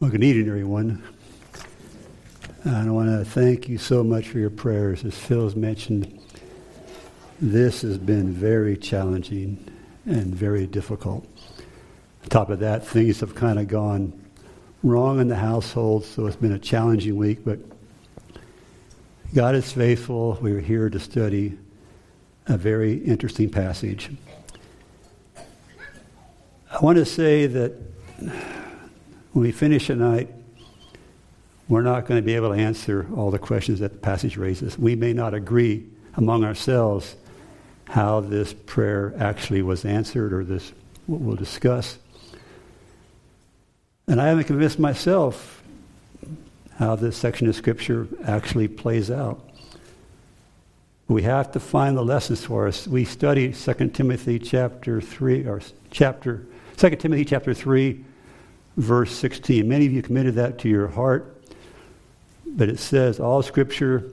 [0.00, 1.02] Well, good evening, everyone.
[2.64, 5.04] And I want to thank you so much for your prayers.
[5.04, 6.18] As Phil has mentioned,
[7.38, 9.62] this has been very challenging
[10.06, 11.26] and very difficult.
[12.22, 14.18] On top of that, things have kind of gone
[14.82, 17.58] wrong in the household, so it's been a challenging week, but
[19.34, 20.38] God is faithful.
[20.40, 21.58] We're here to study
[22.46, 24.08] a very interesting passage.
[25.36, 27.74] I want to say that
[29.32, 30.28] when we finish tonight,
[31.68, 34.76] we're not going to be able to answer all the questions that the passage raises.
[34.76, 37.14] We may not agree among ourselves
[37.84, 40.72] how this prayer actually was answered or this
[41.06, 41.98] what we'll discuss.
[44.08, 45.62] And I haven't convinced myself
[46.76, 49.46] how this section of scripture actually plays out.
[51.06, 52.86] We have to find the lessons for us.
[52.88, 58.04] We studied 2 Timothy chapter 3 or chapter 2 Timothy chapter 3
[58.80, 59.68] verse 16.
[59.68, 61.36] Many of you committed that to your heart.
[62.46, 64.12] But it says all scripture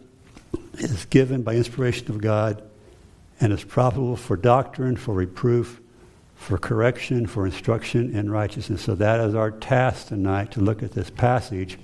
[0.77, 2.61] is given by inspiration of God
[3.39, 5.79] and is profitable for doctrine, for reproof,
[6.35, 8.81] for correction, for instruction in righteousness.
[8.81, 11.79] So that is our task tonight to look at this passage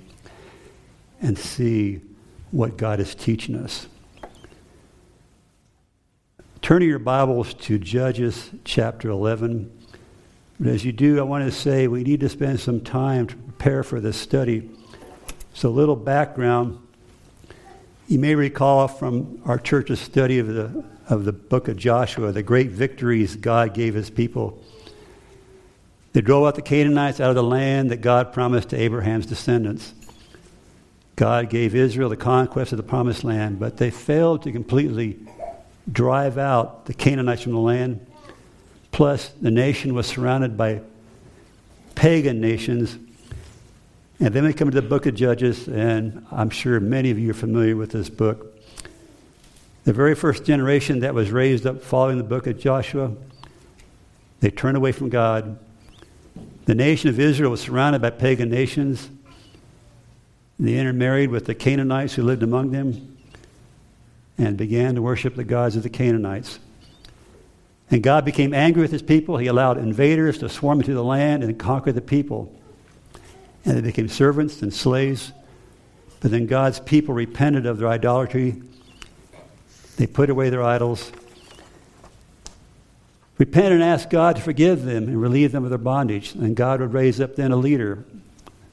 [1.20, 2.00] and see
[2.50, 3.88] what God is teaching us.
[6.62, 9.70] Turning your Bibles to Judges chapter 11.
[10.58, 13.36] But as you do, I want to say we need to spend some time to
[13.36, 14.70] prepare for this study.
[15.52, 16.80] So, a little background.
[18.06, 22.42] You may recall from our church's study of the, of the book of Joshua the
[22.42, 24.62] great victories God gave his people.
[26.12, 29.94] They drove out the Canaanites out of the land that God promised to Abraham's descendants.
[31.16, 35.18] God gave Israel the conquest of the promised land, but they failed to completely
[35.90, 38.06] drive out the Canaanites from the land.
[38.94, 40.80] Plus, the nation was surrounded by
[41.94, 42.96] pagan nations
[44.20, 47.32] and then we come to the book of Judges, and I'm sure many of you
[47.32, 48.56] are familiar with this book.
[49.84, 53.12] The very first generation that was raised up following the book of Joshua,
[54.40, 55.58] they turned away from God.
[56.66, 59.10] The nation of Israel was surrounded by pagan nations.
[60.60, 63.18] They intermarried with the Canaanites who lived among them
[64.38, 66.60] and began to worship the gods of the Canaanites.
[67.94, 69.36] And God became angry with his people.
[69.36, 72.52] He allowed invaders to swarm into the land and conquer the people
[73.64, 75.32] and they became servants and slaves.
[76.20, 78.62] But then God's people repented of their idolatry.
[79.96, 81.12] They put away their idols.
[83.38, 86.34] Repent and ask God to forgive them and relieve them of their bondage.
[86.34, 88.04] And God would raise up then a leader.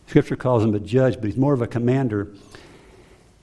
[0.07, 2.33] Scripture calls him a judge, but he's more of a commander.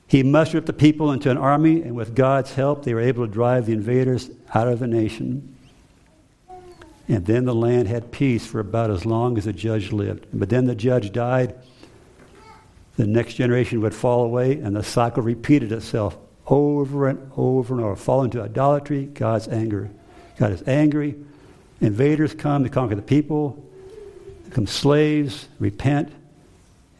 [0.06, 3.26] He mustered up the people into an army, and with God's help, they were able
[3.26, 5.54] to drive the invaders out of the nation.
[7.08, 10.26] And then the land had peace for about as long as the judge lived.
[10.32, 11.54] But then the judge died.
[12.96, 17.84] The next generation would fall away, and the cycle repeated itself over and over and
[17.84, 17.96] over.
[17.96, 19.90] Fall into idolatry, God's anger.
[20.38, 21.14] God is angry.
[21.80, 23.64] Invaders come to conquer the people,
[24.44, 26.12] become slaves, repent,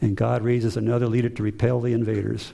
[0.01, 2.53] and God raises another leader to repel the invaders.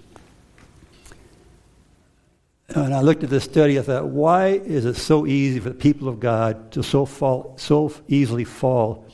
[2.69, 5.75] And I looked at this study, I thought, why is it so easy for the
[5.75, 9.05] people of God to so, fall, so easily fall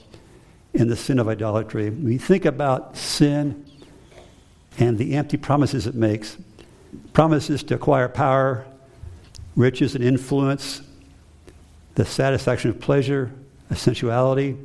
[0.74, 1.90] in the sin of idolatry?
[1.90, 3.66] When you think about sin
[4.80, 6.38] and the empty promises it makes,
[7.12, 8.66] promises to acquire power,
[9.56, 10.82] riches, and influence,
[11.96, 13.32] the satisfaction of pleasure,
[13.70, 14.58] of sensuality,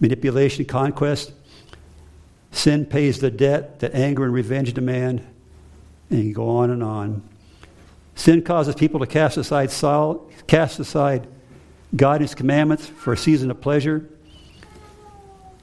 [0.00, 1.32] manipulation, conquest.
[2.52, 5.26] Sin pays the debt that anger and revenge demand,
[6.10, 7.22] and you go on and on.
[8.16, 11.28] Sin causes people to cast aside, sol- cast aside
[11.94, 14.08] God and His commandments for a season of pleasure.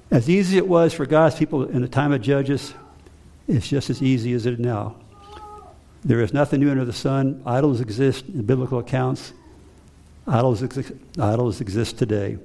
[0.09, 2.73] As easy as it was for God's people in the time of Judges,
[3.47, 4.95] it's just as easy as it is now.
[6.05, 7.41] There is nothing new under the sun.
[7.45, 9.33] Idols exist in biblical accounts.
[10.27, 12.37] Idols, ex- idols exist today.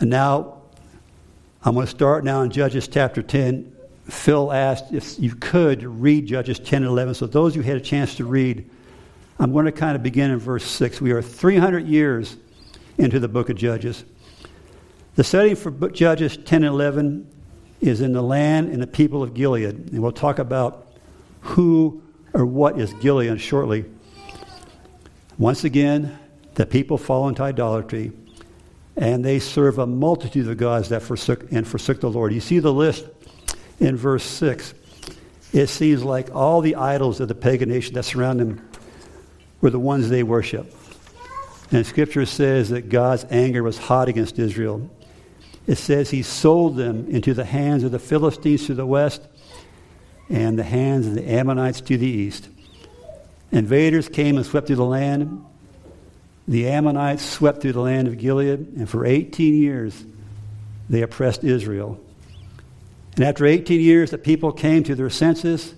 [0.00, 0.62] And now,
[1.62, 3.73] I'm going to start now in Judges chapter 10,
[4.08, 7.14] Phil asked if you could read Judges 10 and 11.
[7.14, 8.68] So, those who had a chance to read,
[9.38, 11.00] I'm going to kind of begin in verse 6.
[11.00, 12.36] We are 300 years
[12.98, 14.04] into the book of Judges.
[15.16, 17.30] The setting for Judges 10 and 11
[17.80, 19.92] is in the land and the people of Gilead.
[19.92, 20.86] And we'll talk about
[21.40, 22.02] who
[22.32, 23.84] or what is Gilead shortly.
[25.38, 26.18] Once again,
[26.54, 28.12] the people fall into idolatry
[28.96, 32.32] and they serve a multitude of gods that forsook and forsook the Lord.
[32.32, 33.06] You see the list
[33.84, 34.74] in verse 6,
[35.52, 38.68] it seems like all the idols of the pagan nation that surround them
[39.60, 40.74] were the ones they worship.
[41.70, 44.90] And Scripture says that God's anger was hot against Israel.
[45.66, 49.22] it says he sold them into the hands of the Philistines to the west
[50.28, 52.48] and the hands of the Ammonites to the east.
[53.52, 55.44] Invaders came and swept through the land.
[56.48, 60.04] The Ammonites swept through the land of Gilead, and for 18 years
[60.88, 62.03] they oppressed Israel.
[63.16, 65.74] And after 18 years, the people came to their senses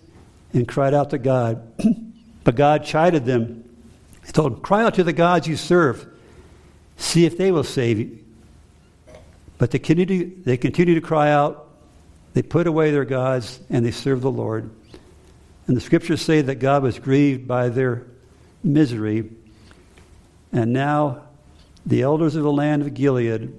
[0.52, 1.72] and cried out to God.
[2.44, 3.64] but God chided them.
[4.24, 6.06] He told them, Cry out to the gods you serve.
[6.96, 8.18] See if they will save you.
[9.58, 11.68] But they continue, they continue to cry out.
[12.34, 14.70] They put away their gods and they serve the Lord.
[15.66, 18.06] And the scriptures say that God was grieved by their
[18.62, 19.30] misery.
[20.52, 21.22] And now
[21.84, 23.58] the elders of the land of Gilead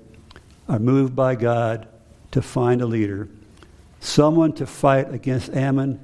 [0.70, 1.88] are moved by God
[2.32, 3.30] to find a leader,
[4.00, 6.00] someone to fight against Ammon,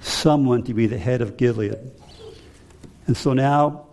[0.00, 1.78] someone to be the head of Gilead.
[3.06, 3.86] And so now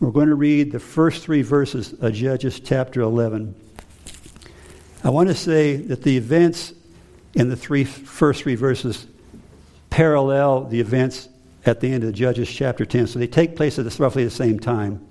[0.00, 3.54] we're going to read the first three verses of Judges chapter 11.
[5.04, 6.74] I want to say that the events
[7.34, 9.06] in the three, first three verses
[9.88, 11.28] parallel the events
[11.66, 13.06] at the end of Judges chapter 10.
[13.06, 15.06] So they take place at roughly the same time.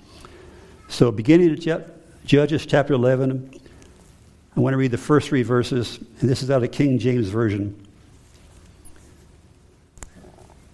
[0.88, 1.92] So beginning of
[2.26, 3.54] Judges chapter 11,
[4.60, 7.30] I want to read the first three verses, and this is out of King James
[7.30, 7.82] Version.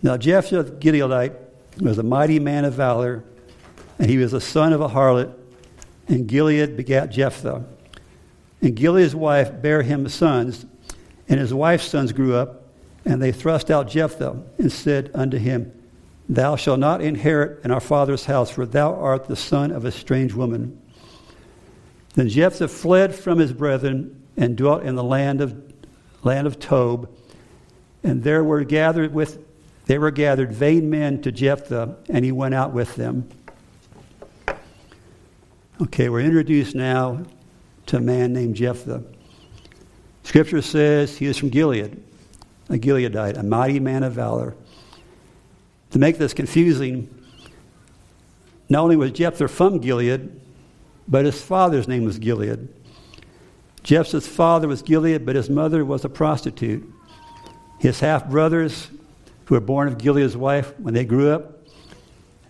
[0.01, 1.35] Now Jephthah the Gileadite
[1.79, 3.23] was a mighty man of valor,
[3.99, 5.31] and he was the son of a harlot,
[6.07, 7.63] and Gilead begat Jephthah.
[8.59, 10.65] And Gilead's wife bare him sons,
[11.29, 12.63] and his wife's sons grew up,
[13.05, 15.71] and they thrust out Jephthah and said unto him,
[16.27, 19.91] Thou shalt not inherit in our father's house, for thou art the son of a
[19.91, 20.81] strange woman.
[22.15, 25.55] Then Jephthah fled from his brethren and dwelt in the land of,
[26.23, 27.09] land of Tob,
[28.03, 29.43] and there were gathered with
[29.85, 33.29] they were gathered vain men to Jephthah, and he went out with them.
[35.79, 37.23] Okay, we're introduced now
[37.85, 39.03] to a man named Jephthah.
[40.23, 42.01] Scripture says he is from Gilead
[42.69, 44.55] a Gileadite, a mighty man of valor.
[45.91, 47.09] To make this confusing,
[48.69, 50.41] not only was Jephthah from Gilead,
[51.07, 52.67] but his father's name was Gilead.
[53.83, 56.91] Jephthah's father was Gilead, but his mother was a prostitute.
[57.79, 58.87] His half brothers,
[59.45, 61.59] who were born of Gilead's wife, when they grew up,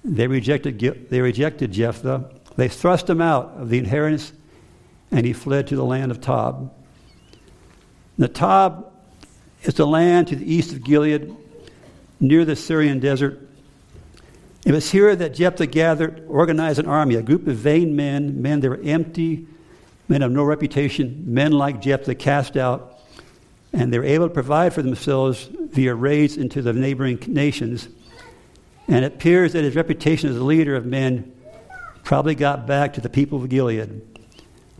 [0.03, 2.31] they rejected, they rejected Jephthah.
[2.55, 4.31] They thrust him out of the inheritance,
[5.11, 6.73] and he fled to the land of Tob.
[8.17, 8.93] The Tob
[9.63, 11.35] is a land to the east of Gilead,
[12.21, 13.44] near the Syrian desert.
[14.65, 18.59] It was here that Jephthah gathered, organized an army, a group of vain men, men
[18.59, 19.47] that were empty,
[20.07, 22.99] men of no reputation, men like Jephthah cast out,
[23.71, 27.89] and they were able to provide for themselves via raids into the neighboring nations.
[28.87, 31.31] And it appears that his reputation as a leader of men
[32.03, 34.01] probably got back to the people of Gilead,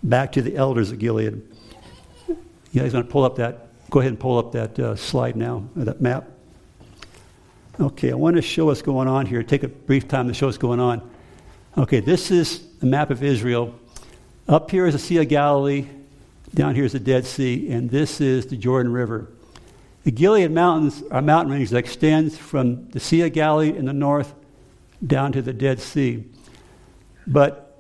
[0.02, 1.42] back to the elders of Gilead.
[2.28, 5.36] You guys want to pull up that Go ahead and pull up that uh, slide
[5.36, 6.30] now, that map.
[7.78, 9.44] Okay, I want to show what's going on here.
[9.44, 11.12] Take a brief time to show what's going on.
[11.78, 13.78] Okay, this is a map of Israel.
[14.48, 15.86] Up here is the Sea of Galilee.
[16.54, 19.28] Down here is the Dead Sea, and this is the Jordan River.
[20.06, 23.84] The Gilead Mountains are a mountain range that extends from the Sea of Galilee in
[23.84, 24.34] the north
[25.06, 26.24] down to the Dead Sea.
[27.28, 27.78] But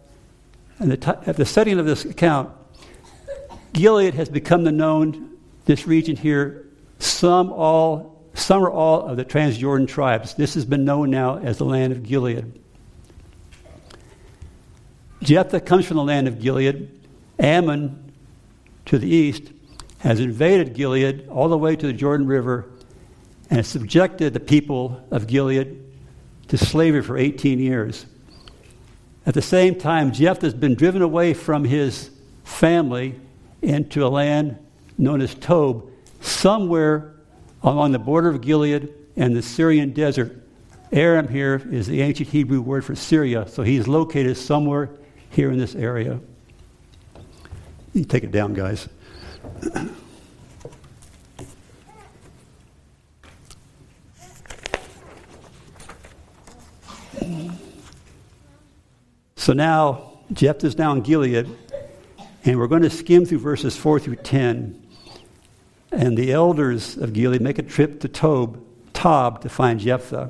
[0.77, 2.51] the t- at the setting of this account,
[3.71, 6.67] Gilead has become the known this region here,
[6.99, 10.35] some all some or all of the Transjordan tribes.
[10.35, 12.61] This has been known now as the land of Gilead.
[15.23, 16.91] Jephthah comes from the land of Gilead.
[17.39, 18.11] Ammon,
[18.85, 19.51] to the east,
[19.99, 22.69] has invaded Gilead all the way to the Jordan River
[23.49, 25.81] and has subjected the people of Gilead
[26.49, 28.05] to slavery for 18 years.
[29.25, 32.11] At the same time, Jephthah has been driven away from his
[32.43, 33.19] family
[33.61, 34.59] into a land
[34.97, 35.89] known as Tob,
[36.21, 37.14] somewhere
[37.63, 40.41] along the border of Gilead and the Syrian desert.
[40.91, 44.89] Aram here is the ancient Hebrew word for Syria, so he's located somewhere
[45.29, 46.19] here in this area.
[47.93, 48.87] You take it down, guys.
[59.35, 61.49] so now, Jephthah's now in Gilead,
[62.43, 64.84] and we're going to skim through verses 4 through 10.
[65.95, 68.61] And the elders of Gilead make a trip to Tob,
[68.91, 70.29] Tob to find Jephthah.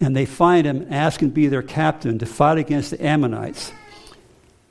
[0.00, 3.72] And they find him, ask him to be their captain to fight against the Ammonites.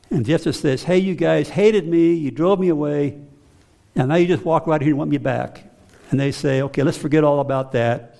[0.09, 3.19] And Jephthah says, Hey, you guys hated me, you drove me away,
[3.95, 5.63] and now you just walk right here and want me back.
[6.09, 8.17] And they say, Okay, let's forget all about that.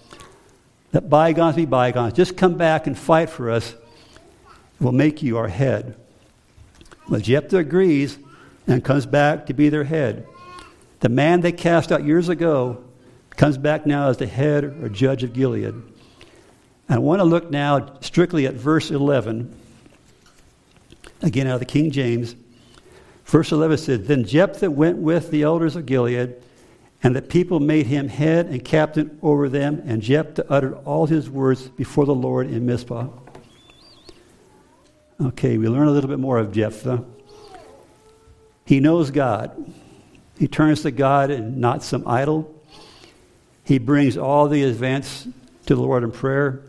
[0.94, 2.14] Let bygones be bygones.
[2.14, 3.74] Just come back and fight for us.
[4.80, 5.96] We'll make you our head.
[7.10, 8.20] Well, Jephthah agrees,
[8.68, 10.28] and comes back to be their head.
[11.00, 12.84] The man they cast out years ago
[13.32, 15.74] comes back now as the head or judge of Gilead.
[16.90, 19.56] I want to look now strictly at verse 11,
[21.22, 22.36] again out of the King James.
[23.26, 26.36] Verse 11 says, Then Jephthah went with the elders of Gilead,
[27.04, 31.30] and the people made him head and captain over them, and Jephthah uttered all his
[31.30, 33.08] words before the Lord in Mizpah.
[35.22, 37.06] Okay, we learn a little bit more of Jephthah.
[38.66, 39.72] He knows God.
[40.40, 42.56] He turns to God and not some idol.
[43.66, 45.28] He brings all the events
[45.66, 46.62] to the Lord in prayer,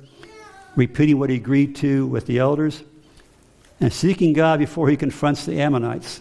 [0.75, 2.83] repeating what he agreed to with the elders,
[3.81, 6.21] and seeking God before he confronts the Ammonites.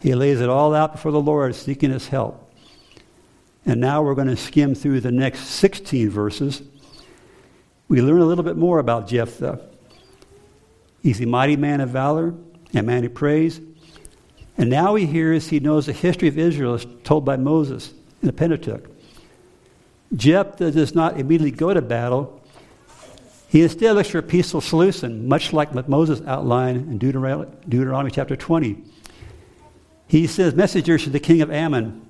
[0.00, 2.52] He lays it all out before the Lord, seeking his help.
[3.66, 6.62] And now we're going to skim through the next 16 verses.
[7.88, 9.60] We learn a little bit more about Jephthah.
[11.02, 12.32] He's a mighty man of valor,
[12.72, 13.60] a man who prays.
[14.56, 17.92] And now he hears he knows the history of Israel as told by Moses
[18.22, 18.88] in the Pentateuch.
[20.14, 22.40] Jephthah does not immediately go to battle.
[23.48, 28.10] He instead looks for a peaceful solution, much like what Moses outlined in Deuteronomy, Deuteronomy
[28.10, 28.82] chapter 20.
[30.06, 32.08] He sends messengers to the king of Ammon,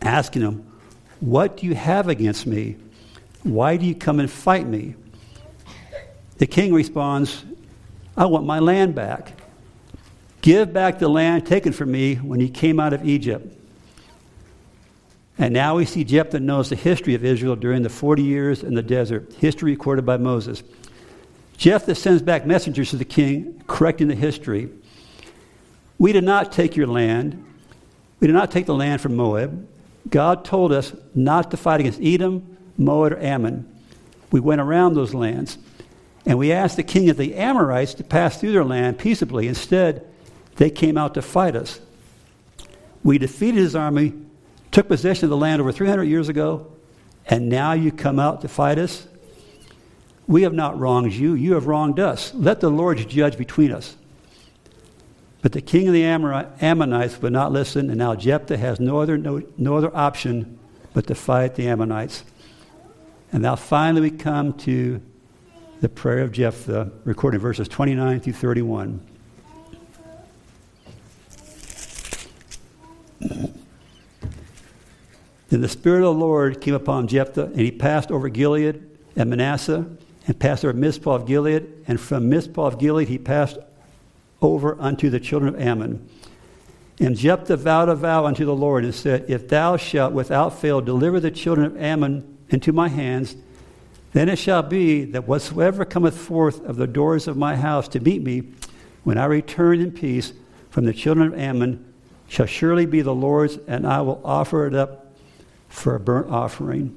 [0.00, 0.66] asking him,
[1.20, 2.76] What do you have against me?
[3.42, 4.94] Why do you come and fight me?
[6.38, 7.44] The king responds,
[8.16, 9.33] I want my land back.
[10.44, 13.58] Give back the land taken from me when he came out of Egypt.
[15.38, 18.74] And now we see Jephthah knows the history of Israel during the 40 years in
[18.74, 20.62] the desert, history recorded by Moses.
[21.56, 24.68] Jephthah sends back messengers to the king, correcting the history.
[25.96, 27.42] We did not take your land.
[28.20, 29.66] We did not take the land from Moab.
[30.10, 33.66] God told us not to fight against Edom, Moab, or Ammon.
[34.30, 35.56] We went around those lands.
[36.26, 39.48] And we asked the king of the Amorites to pass through their land peaceably.
[39.48, 40.06] Instead,
[40.56, 41.80] they came out to fight us.
[43.02, 44.14] We defeated his army,
[44.70, 46.72] took possession of the land over 300 years ago,
[47.26, 49.06] and now you come out to fight us?
[50.26, 51.34] We have not wronged you.
[51.34, 52.32] You have wronged us.
[52.34, 53.96] Let the Lord judge between us.
[55.42, 59.18] But the king of the Ammonites would not listen, and now Jephthah has no other,
[59.18, 60.58] no, no other option
[60.94, 62.24] but to fight the Ammonites.
[63.32, 65.02] And now finally we come to
[65.82, 69.06] the prayer of Jephthah, recorded in verses 29 through 31.
[75.48, 78.82] Then the Spirit of the Lord came upon Jephthah, and he passed over Gilead
[79.14, 79.86] and Manasseh,
[80.26, 83.58] and passed over Mizpah of Gilead, and from Mizpah of Gilead he passed
[84.40, 86.08] over unto the children of Ammon.
[87.00, 90.80] And Jephthah vowed a vow unto the Lord, and said, If thou shalt without fail
[90.80, 93.36] deliver the children of Ammon into my hands,
[94.12, 98.00] then it shall be that whatsoever cometh forth of the doors of my house to
[98.00, 98.52] meet me,
[99.02, 100.32] when I return in peace
[100.70, 101.93] from the children of Ammon,
[102.28, 105.12] shall surely be the Lord's, and I will offer it up
[105.68, 106.96] for a burnt offering.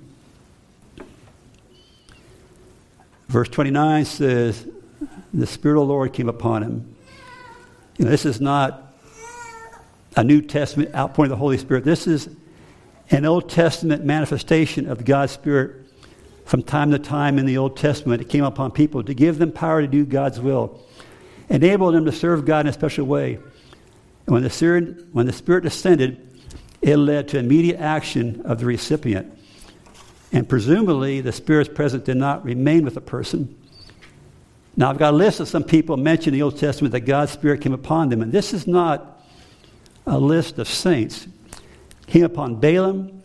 [3.27, 4.67] Verse 29 says,
[5.34, 6.96] The Spirit of the Lord came upon him.
[7.98, 8.93] You know, this is not
[10.15, 11.84] a New Testament outpouring of the Holy Spirit.
[11.84, 12.29] This is
[13.10, 15.88] an Old Testament manifestation of God's Spirit
[16.48, 19.51] from time to time in the Old Testament, it came upon people to give them
[19.51, 20.81] power to do God's will,
[21.50, 23.38] enable them to serve God in a special way.
[24.27, 26.22] And when the Spirit, when the Spirit descended,
[26.81, 29.34] it led to immediate action of the recipient.
[30.31, 33.55] And presumably, the Spirit's presence did not remain with the person.
[34.75, 37.31] Now, I've got a list of some people mentioned in the Old Testament that God's
[37.31, 39.24] Spirit came upon them, and this is not
[40.05, 41.25] a list of saints.
[41.25, 43.24] It came upon Balaam,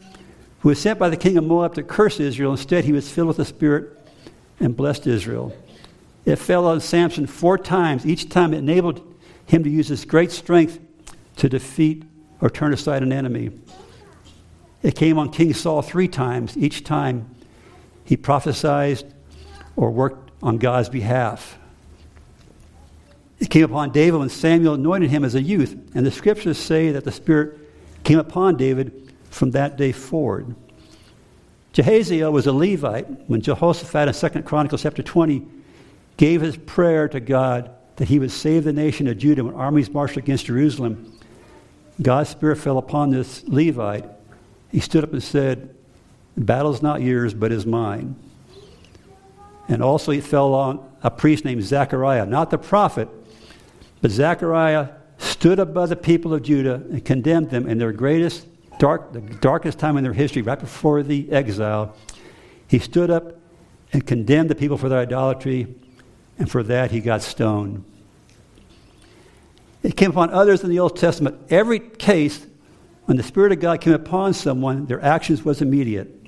[0.60, 2.52] who was sent by the king of Moab to curse Israel.
[2.52, 3.98] Instead, he was filled with the Spirit
[4.60, 5.54] and blessed Israel.
[6.24, 8.06] It fell on Samson four times.
[8.06, 9.02] Each time it enabled
[9.44, 10.78] him to use his great strength
[11.36, 12.04] to defeat
[12.40, 13.50] or turn aside an enemy.
[14.82, 16.56] It came on King Saul three times.
[16.56, 17.34] Each time
[18.04, 19.04] he prophesied
[19.76, 21.58] or worked on God's behalf.
[23.38, 26.92] It came upon David when Samuel anointed him as a youth, and the scriptures say
[26.92, 27.58] that the Spirit
[28.04, 30.54] came upon David from that day forward.
[31.72, 35.46] Jahaziel was a Levite when Jehoshaphat in 2 Chronicles chapter 20
[36.16, 39.90] gave his prayer to God that he would save the nation of Judah when armies
[39.90, 41.18] marched against Jerusalem.
[42.00, 44.06] God's Spirit fell upon this Levite.
[44.70, 45.74] He stood up and said,
[46.34, 48.16] The battle is not yours, but is mine.
[49.68, 53.08] And also, he fell on a priest named Zechariah, not the prophet,
[54.00, 58.46] but Zechariah stood above the people of Judah and condemned them in their greatest
[58.78, 61.94] dark, the darkest time in their history, right before the exile,
[62.66, 63.38] he stood up
[63.92, 65.74] and condemned the people for their idolatry,
[66.38, 67.84] and for that he got stoned.
[69.82, 71.40] It came upon others in the Old Testament.
[71.50, 72.46] Every case,
[73.06, 76.22] when the Spirit of God came upon someone, their actions was immediate.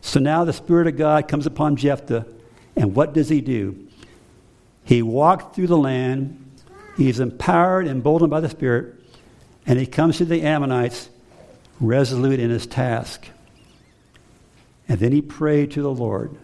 [0.00, 2.26] So now the Spirit of God comes upon Jephthah,
[2.76, 3.88] and what does he do?
[4.84, 6.44] He walked through the land.
[6.96, 8.94] He's empowered and emboldened by the Spirit,
[9.66, 11.08] and he comes to the Ammonites
[11.80, 13.28] resolute in his task.
[14.88, 16.36] And then he prayed to the Lord,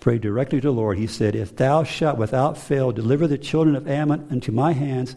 [0.00, 0.98] prayed directly to the Lord.
[0.98, 5.16] He said, If thou shalt without fail deliver the children of Ammon into my hands,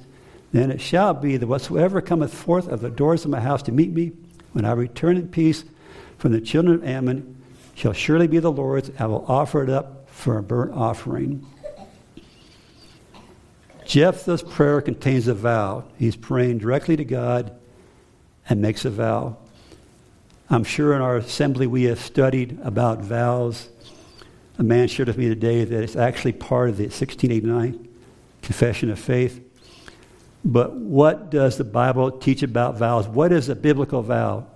[0.52, 3.72] then it shall be that whatsoever cometh forth of the doors of my house to
[3.72, 4.14] meet me,
[4.54, 5.66] when I return in peace
[6.18, 7.42] from the children of Ammon,
[7.76, 8.90] shall surely be the Lord's.
[8.98, 11.46] I will offer it up for a burnt offering.
[13.86, 15.86] Jephthah's prayer contains a vow.
[15.98, 17.58] He's praying directly to God
[18.50, 19.38] and makes a vow.
[20.50, 23.70] I'm sure in our assembly we have studied about vows.
[24.58, 27.88] A man shared with me today that it's actually part of the 1689
[28.42, 29.47] Confession of Faith.
[30.48, 33.06] But what does the Bible teach about vows?
[33.06, 34.48] What is a biblical vow?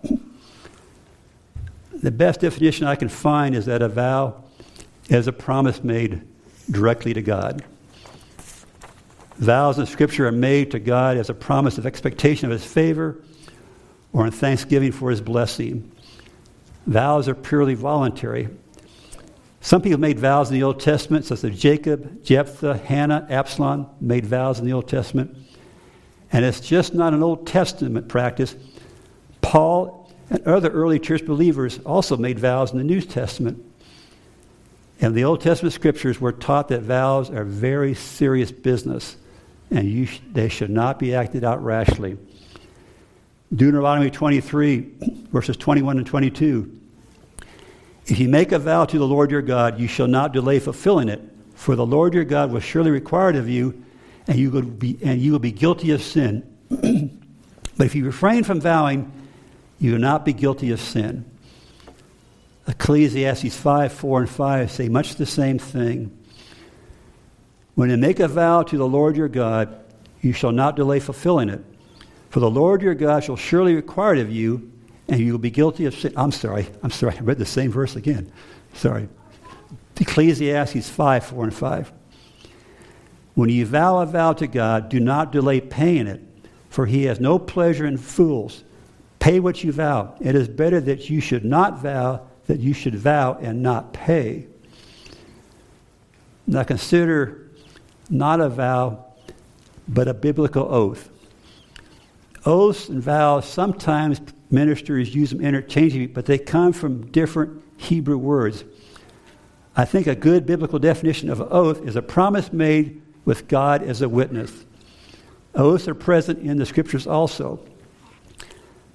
[1.93, 4.41] the best definition I can find is that a vow
[5.09, 6.21] is a promise made
[6.71, 7.65] directly to God.
[9.35, 13.21] Vows in Scripture are made to God as a promise of expectation of His favor
[14.13, 15.91] or in thanksgiving for His blessing.
[16.87, 18.47] Vows are purely voluntary.
[19.59, 24.25] Some people made vows in the Old Testament, such as Jacob, Jephthah, Hannah, Absalom made
[24.25, 25.37] vows in the Old Testament.
[26.31, 28.55] And it's just not an Old Testament practice.
[29.41, 33.63] Paul and other early church believers also made vows in the New Testament.
[35.01, 39.17] And the Old Testament scriptures were taught that vows are very serious business
[39.71, 42.17] and sh- they should not be acted out rashly.
[43.53, 44.79] Deuteronomy 23,
[45.31, 46.79] verses 21 and 22.
[48.05, 51.09] If you make a vow to the Lord your God, you shall not delay fulfilling
[51.09, 51.21] it,
[51.55, 53.83] for the Lord your God will surely require it of you,
[54.31, 56.47] and you will be, and you will be guilty of sin.
[56.69, 59.11] but if you refrain from vowing,
[59.77, 61.29] you will not be guilty of sin.
[62.65, 66.17] Ecclesiastes 5, 4, and 5 say much the same thing.
[67.75, 69.83] When you make a vow to the Lord your God,
[70.21, 71.61] you shall not delay fulfilling it.
[72.29, 74.71] For the Lord your God shall surely require it of you,
[75.09, 76.13] and you will be guilty of sin.
[76.15, 76.69] I'm sorry.
[76.83, 77.17] I'm sorry.
[77.17, 78.31] I read the same verse again.
[78.75, 79.09] Sorry.
[79.99, 81.91] Ecclesiastes 5, 4, and 5.
[83.33, 86.21] When you vow a vow to God, do not delay paying it,
[86.69, 88.63] for he has no pleasure in fools.
[89.19, 90.15] Pay what you vow.
[90.19, 94.47] It is better that you should not vow, that you should vow and not pay.
[96.47, 97.49] Now consider
[98.09, 99.05] not a vow,
[99.87, 101.09] but a biblical oath.
[102.45, 108.65] Oaths and vows, sometimes ministers use them interchangeably, but they come from different Hebrew words.
[109.75, 113.83] I think a good biblical definition of an oath is a promise made with God
[113.83, 114.65] as a witness.
[115.53, 117.59] Oaths are present in the scriptures also.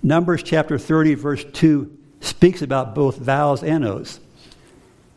[0.03, 4.21] Numbers chapter 30, verse 2 speaks about both vows and oaths.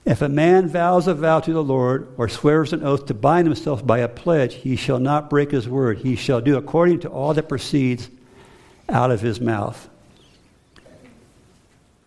[0.05, 3.47] If a man vows a vow to the Lord or swears an oath to bind
[3.47, 5.99] himself by a pledge, he shall not break his word.
[5.99, 8.09] He shall do according to all that proceeds
[8.87, 9.87] out of his mouth.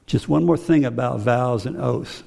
[0.07, 2.23] Just one more thing about vows and oaths.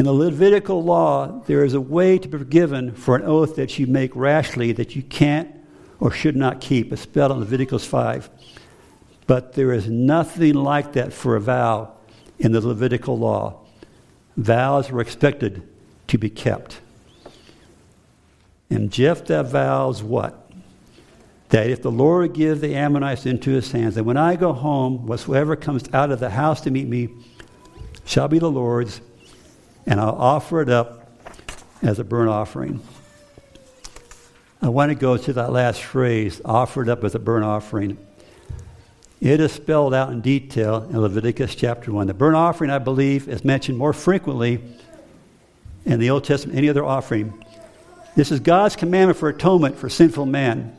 [0.00, 3.78] In the Levitical law, there is a way to be forgiven for an oath that
[3.78, 5.54] you make rashly that you can't
[5.98, 6.90] or should not keep.
[6.90, 8.30] It's spelled in Leviticus 5.
[9.26, 11.92] But there is nothing like that for a vow
[12.38, 13.60] in the Levitical law.
[14.38, 15.68] Vows were expected
[16.06, 16.80] to be kept.
[18.70, 20.50] And Jephthah vows what?
[21.50, 25.06] That if the Lord give the Ammonites into his hands, that when I go home,
[25.06, 27.10] whatsoever comes out of the house to meet me
[28.06, 29.02] shall be the Lord's,
[29.90, 31.10] and I'll offer it up
[31.82, 32.80] as a burnt offering.
[34.62, 37.98] I want to go to that last phrase, offered up as a burnt offering.
[39.20, 42.06] It is spelled out in detail in Leviticus chapter 1.
[42.06, 44.62] The burnt offering, I believe, is mentioned more frequently
[45.84, 47.44] in the Old Testament than any other offering.
[48.14, 50.76] This is God's commandment for atonement for sinful man.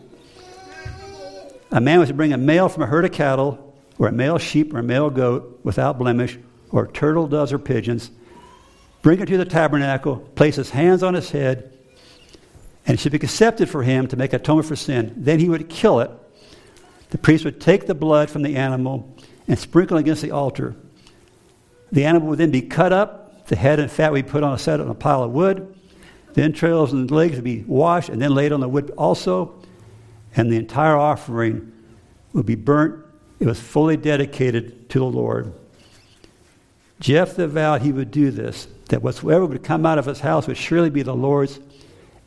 [1.70, 4.38] A man was to bring a male from a herd of cattle, or a male
[4.38, 8.10] sheep, or a male goat without blemish, or turtle doves or pigeons,
[9.02, 11.72] bring it to the tabernacle, place his hands on his head,
[12.86, 15.14] and it should be accepted for him to make atonement for sin.
[15.16, 16.12] Then he would kill it.
[17.10, 19.16] The priest would take the blood from the animal
[19.48, 20.76] and sprinkle it against the altar.
[21.92, 24.54] The animal would then be cut up, the head and fat would be put on
[24.54, 25.76] a set on a pile of wood.
[26.34, 29.62] The entrails and legs would be washed and then laid on the wood also
[30.36, 31.72] and the entire offering
[32.34, 33.04] would be burnt.
[33.40, 35.54] It was fully dedicated to the Lord.
[37.02, 40.56] Jephthah vowed he would do this, that whatsoever would come out of his house would
[40.56, 41.60] surely be the Lord's,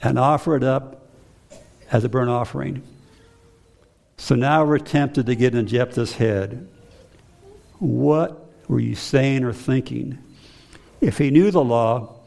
[0.03, 1.09] and offer it up
[1.91, 2.83] as a burnt offering.
[4.17, 6.69] So now we're tempted to get in Jephthah's head.
[7.79, 10.19] What were you saying or thinking?
[11.01, 12.21] If he knew the law,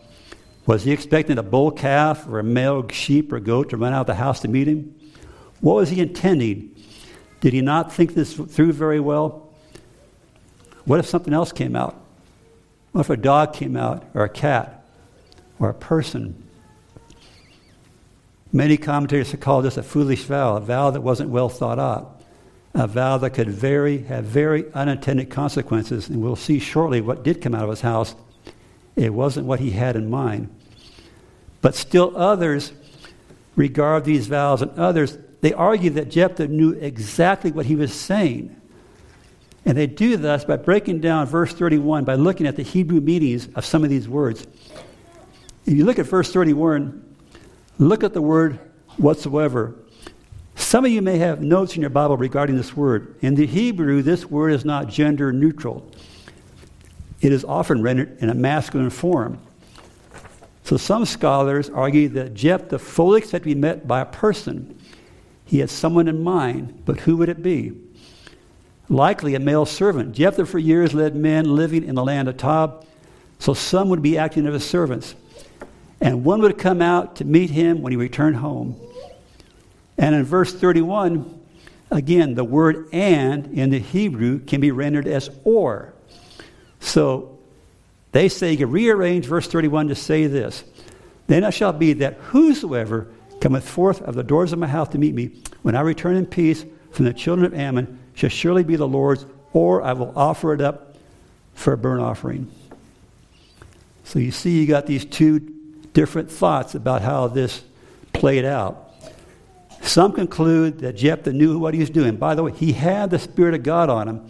[0.66, 4.02] was he expecting a bull calf or a male sheep or goat to run out
[4.02, 4.96] of the house to meet him?
[5.60, 6.76] What was he intending?
[7.42, 9.54] Did he not think this through very well?
[10.86, 12.07] What if something else came out?
[12.92, 14.86] What if a dog came out, or a cat,
[15.60, 16.44] or a person?
[18.52, 22.22] Many commentators have called this a foolish vow, a vow that wasn't well thought out,
[22.74, 26.10] a vow that could very, have very unintended consequences.
[26.10, 28.16] And we'll see shortly what did come out of his house.
[28.96, 30.50] It wasn't what he had in mind.
[31.62, 32.72] But still, others
[33.56, 38.56] regard these vows, and others, they argue that Jephthah knew exactly what he was saying.
[39.68, 43.48] And they do this by breaking down verse 31 by looking at the Hebrew meanings
[43.54, 44.48] of some of these words.
[45.68, 47.04] If you look at verse 31,
[47.80, 48.60] Look at the word
[48.98, 49.76] whatsoever.
[50.56, 53.16] Some of you may have notes in your Bible regarding this word.
[53.22, 55.90] In the Hebrew, this word is not gender neutral,
[57.22, 59.40] it is often rendered in a masculine form.
[60.64, 64.78] So some scholars argue that Jephthah fully expected to be met by a person.
[65.46, 67.72] He had someone in mind, but who would it be?
[68.90, 70.14] Likely a male servant.
[70.14, 72.86] Jephthah for years led men living in the land of Tob,
[73.40, 75.16] so some would be acting as servants
[76.00, 78.80] and one would come out to meet him when he returned home.
[79.98, 81.42] And in verse 31,
[81.90, 85.94] again, the word and in the Hebrew can be rendered as or.
[86.80, 87.40] So
[88.12, 90.64] they say you rearrange verse 31 to say this
[91.26, 93.08] Then it shall be that whosoever
[93.42, 95.32] cometh forth of the doors of my house to meet me,
[95.64, 99.28] when I return in peace from the children of Ammon, shall surely be the Lord's,
[99.54, 100.96] or I will offer it up
[101.54, 102.52] for a burnt offering.
[104.06, 105.40] So you see, you got these two
[105.94, 107.64] different thoughts about how this
[108.14, 108.92] played out.
[109.84, 112.16] Some conclude that Jephthah knew what he was doing.
[112.16, 114.28] By the way, he had the Spirit of God on him.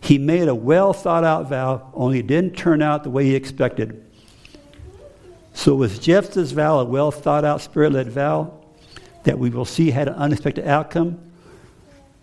[0.00, 3.36] He made a well thought out vow, only it didn't turn out the way he
[3.36, 4.04] expected.
[5.52, 8.54] So, was Jephthah's vow a well thought out, spirit led vow
[9.22, 11.29] that we will see had an unexpected outcome?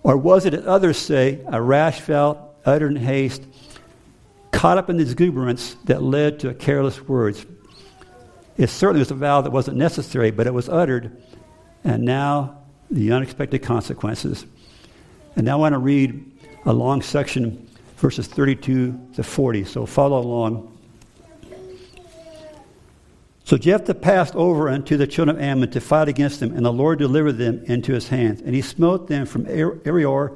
[0.07, 3.43] Or was it, as others say, a rash vow uttered in haste,
[4.51, 7.45] caught up in the exuberance that led to careless words?
[8.55, 11.21] It certainly was a vow that wasn't necessary, but it was uttered,
[11.83, 12.57] and now
[12.89, 14.45] the unexpected consequences.
[15.35, 16.31] And now I want to read
[16.65, 17.67] a long section,
[17.97, 20.76] verses 32 to 40, so follow along.
[23.47, 26.73] So Jephthah passed over unto the children of Ammon to fight against them, and the
[26.73, 28.41] Lord delivered them into his hands.
[28.41, 30.35] And he smote them from Aroer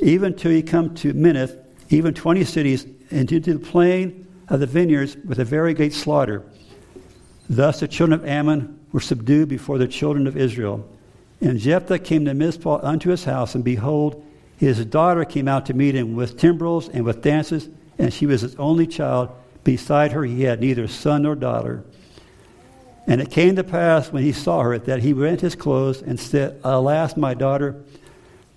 [0.00, 1.56] even till he come to Minnith,
[1.90, 6.42] even twenty cities, and into the plain of the vineyards with a very great slaughter.
[7.48, 10.84] Thus the children of Ammon were subdued before the children of Israel.
[11.40, 14.20] And Jephthah came to Mizpah unto his house, and behold,
[14.56, 18.40] his daughter came out to meet him with timbrels and with dances, and she was
[18.40, 19.30] his only child.
[19.62, 21.84] Beside her he had neither son nor daughter.
[23.06, 26.18] And it came to pass when he saw her that he rent his clothes and
[26.18, 27.82] said, Alas, my daughter,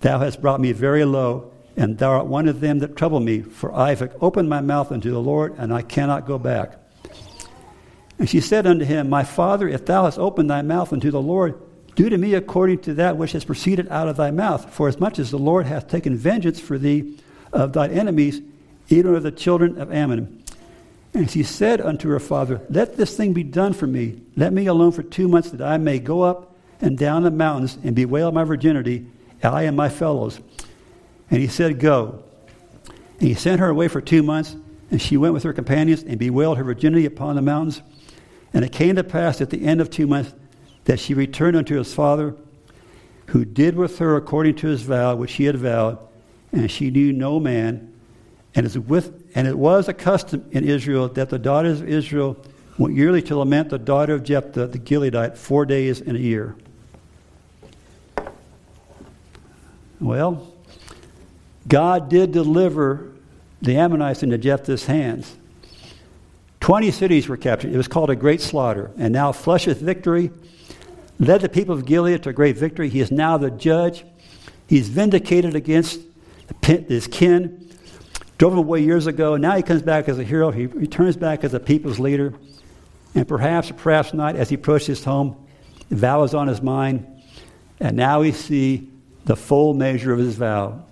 [0.00, 3.42] thou hast brought me very low, and thou art one of them that trouble me,
[3.42, 6.78] for I have opened my mouth unto the Lord, and I cannot go back.
[8.18, 11.20] And she said unto him, My father, if thou hast opened thy mouth unto the
[11.20, 11.60] Lord,
[11.96, 14.72] do to me according to that which has proceeded out of thy mouth.
[14.72, 17.18] For as much as the Lord hath taken vengeance for thee
[17.52, 18.40] of thy enemies,
[18.88, 20.42] even of the children of Ammon.
[21.16, 24.20] And she said unto her father, Let this thing be done for me.
[24.36, 27.78] Let me alone for two months, that I may go up and down the mountains
[27.82, 29.06] and bewail my virginity,
[29.42, 30.38] I and my fellows.
[31.30, 32.22] And he said, Go.
[33.18, 34.56] And he sent her away for two months,
[34.90, 37.80] and she went with her companions and bewailed her virginity upon the mountains.
[38.52, 40.34] And it came to pass at the end of two months
[40.84, 42.36] that she returned unto his father,
[43.28, 45.98] who did with her according to his vow which he had vowed,
[46.52, 47.94] and she knew no man.
[48.56, 52.38] And, with, and it was a custom in Israel that the daughters of Israel
[52.78, 56.56] went yearly to lament the daughter of Jephthah the Gileadite four days in a year.
[60.00, 60.52] Well,
[61.68, 63.12] God did deliver
[63.60, 65.36] the Ammonites into Jephthah's hands.
[66.60, 67.72] Twenty cities were captured.
[67.72, 68.90] It was called a great slaughter.
[68.96, 70.30] And now flusheth victory
[71.18, 72.88] led the people of Gilead to a great victory.
[72.88, 74.04] He is now the judge.
[74.66, 76.00] He's vindicated against
[76.62, 77.65] his kin.
[78.38, 79.36] Drove him away years ago.
[79.36, 80.50] Now he comes back as a hero.
[80.50, 82.34] He returns back as a people's leader.
[83.14, 85.36] And perhaps, perhaps not, as he approaches home,
[85.88, 87.06] the vow is on his mind.
[87.80, 88.90] And now we see
[89.24, 90.82] the full measure of his vow.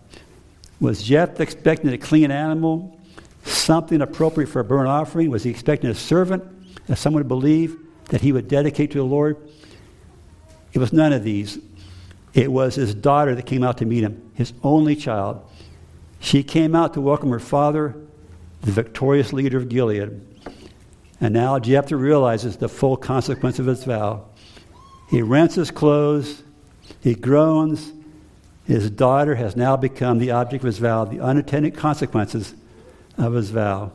[0.80, 2.94] Was Jephthah expecting a clean animal?
[3.44, 5.30] something appropriate for a burnt offering?
[5.30, 6.44] Was he expecting a servant,
[6.88, 7.76] as someone to believe,
[8.06, 9.36] that he would dedicate to the Lord?
[10.72, 11.58] It was none of these.
[12.32, 15.48] It was his daughter that came out to meet him, his only child.
[16.24, 17.94] She came out to welcome her father,
[18.62, 20.22] the victorious leader of Gilead.
[21.20, 24.24] And now Jephthah realizes the full consequence of his vow.
[25.10, 26.42] He rents his clothes,
[27.02, 27.92] he groans.
[28.64, 32.54] His daughter has now become the object of his vow, the unintended consequences
[33.18, 33.92] of his vow.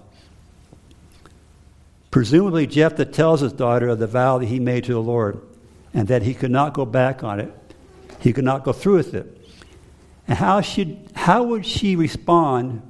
[2.12, 5.42] Presumably, Jephthah tells his daughter of the vow that he made to the Lord
[5.96, 7.52] and that he could not go back on it.
[8.20, 9.36] He could not go through with it.
[10.28, 12.82] And how, should, how would she respond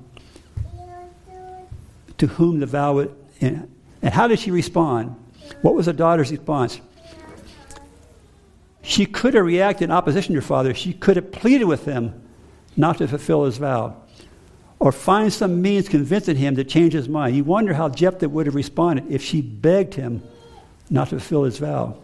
[2.20, 3.68] to whom the vow would, and,
[4.04, 5.16] and how did she respond?
[5.64, 6.80] What was the daughter's response?
[8.84, 10.76] She could have reacted in opposition to her father.
[10.76, 12.22] She could have pleaded with him
[12.78, 13.98] not to fulfill his vow
[14.78, 17.36] or find some means convincing him to change his mind.
[17.36, 20.22] You wonder how Jephthah would have responded if she begged him
[20.90, 21.98] not to fulfill his vow.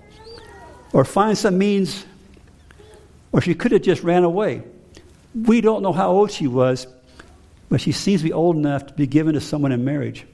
[0.92, 2.04] Or find some means,
[3.32, 4.64] or she could have just ran away.
[5.36, 6.88] We don't know how old she was,
[7.70, 10.26] but she seems to be old enough to be given to someone in marriage.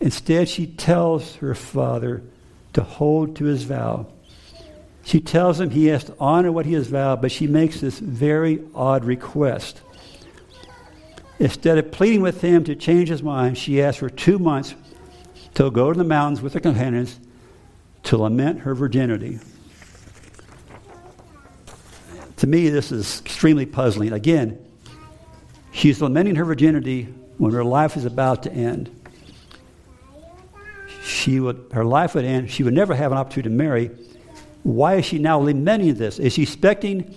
[0.00, 2.22] Instead, she tells her father
[2.74, 4.06] to hold to his vow.
[5.04, 7.98] She tells him he has to honor what he has vowed, but she makes this
[7.98, 9.80] very odd request.
[11.38, 14.74] Instead of pleading with him to change his mind, she asks for two months
[15.54, 17.18] to go to the mountains with her companions
[18.04, 19.40] to lament her virginity.
[22.38, 24.12] To me, this is extremely puzzling.
[24.12, 24.58] Again,
[25.72, 27.04] she's lamenting her virginity
[27.38, 28.90] when her life is about to end.
[31.04, 32.50] She would, her life would end.
[32.50, 33.90] She would never have an opportunity to marry.
[34.62, 36.18] Why is she now lamenting this?
[36.18, 37.14] Is she expecting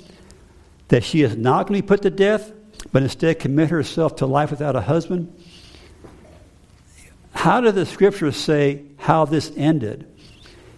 [0.89, 2.51] that she is not going to be put to death?
[2.91, 5.34] but instead commit herself to life without a husband?
[7.34, 10.08] How do the scriptures say how this ended?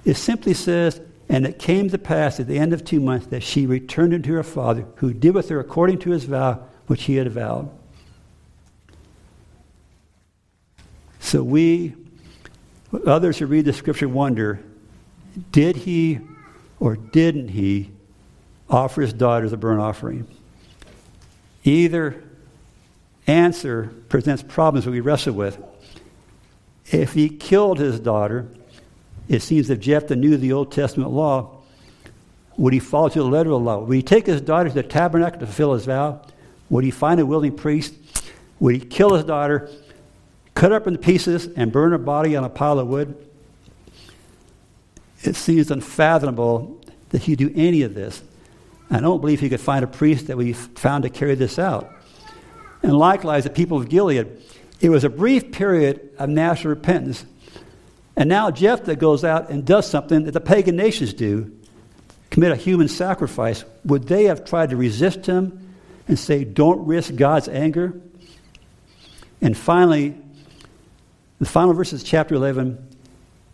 [0.06, 1.00] It simply says,
[1.30, 4.34] And it came to pass at the end of two months that she returned unto
[4.34, 7.70] her father, who did with her according to his vow which he had vowed.
[11.20, 11.94] So we,
[13.06, 14.60] others who read the scripture, wonder
[15.52, 16.20] did he
[16.80, 17.92] or didn't he
[18.68, 20.28] offer his daughter as a burnt offering?
[21.64, 22.24] Either
[23.28, 25.60] answer presents problems that we wrestle with.
[26.88, 28.48] If he killed his daughter,
[29.30, 31.52] it seems that Jephthah knew the Old Testament law.
[32.58, 33.80] Would he follow to the letter of the law?
[33.80, 36.22] Would he take his daughter to the tabernacle to fulfill his vow?
[36.70, 37.94] Would he find a willing priest?
[38.60, 39.70] Would he kill his daughter,
[40.56, 43.16] cut her up into pieces, and burn her body on a pile of wood?
[45.22, 48.24] It seems unfathomable that he'd do any of this.
[48.90, 51.94] I don't believe he could find a priest that we found to carry this out.
[52.82, 54.42] And likewise, the people of Gilead.
[54.82, 57.26] It was a brief period of national repentance.
[58.20, 61.58] And now Jephthah goes out and does something that the pagan nations do
[62.30, 63.64] commit a human sacrifice.
[63.86, 65.74] Would they have tried to resist him
[66.06, 68.00] and say, Don't risk God's anger?
[69.42, 70.18] And finally,
[71.40, 72.90] the final verses of chapter 11,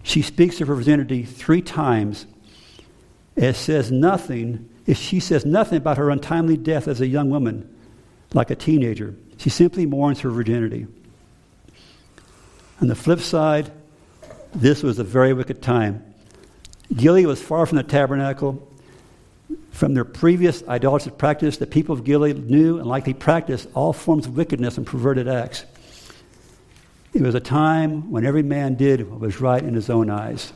[0.01, 2.25] she speaks of her virginity three times.
[3.36, 7.71] It says nothing if she says nothing about her untimely death as a young woman,
[8.34, 9.13] like a teenager.
[9.38, 10.88] She simply mourns her virginity.
[12.82, 13.71] On the flip side,
[14.56, 16.04] this was a very wicked time.
[16.96, 18.72] Gilead was far from the tabernacle.
[19.72, 24.26] From their previous idolatrous practice, the people of Gilead knew and likely practiced all forms
[24.26, 25.65] of wickedness and perverted acts.
[27.13, 30.54] It was a time when every man did what was right in his own eyes.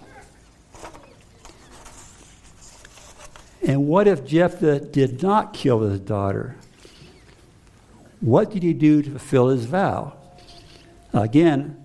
[3.62, 6.56] And what if Jephthah did not kill his daughter?
[8.22, 10.14] What did he do to fulfill his vow?
[11.14, 11.79] Again,